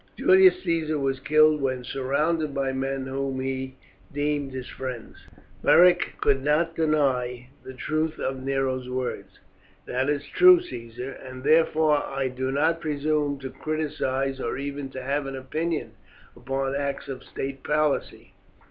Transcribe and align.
Julius 0.17 0.63
Caesar 0.63 0.97
was 0.97 1.19
killed 1.19 1.61
when 1.61 1.83
surrounded 1.83 2.55
by 2.55 2.71
men 2.73 3.05
whom 3.05 3.39
he 3.39 3.75
deemed 4.11 4.51
his 4.51 4.67
friends." 4.67 5.27
Beric 5.63 6.15
could 6.19 6.43
not 6.43 6.75
deny 6.75 7.49
the 7.63 7.75
truth 7.75 8.17
of 8.17 8.41
Nero's 8.41 8.89
words. 8.89 9.37
"That 9.85 10.09
is 10.09 10.25
true, 10.25 10.59
Caesar, 10.59 11.11
and 11.11 11.43
therefore 11.43 11.97
I 12.03 12.29
do 12.29 12.51
not 12.51 12.81
presume 12.81 13.37
to 13.41 13.51
criticise 13.51 14.39
or 14.41 14.57
even 14.57 14.89
to 14.89 15.03
have 15.03 15.27
an 15.27 15.35
opinion 15.35 15.91
upon 16.35 16.73
acts 16.75 17.07
of 17.07 17.23
state 17.23 17.61
policy. 17.63 18.33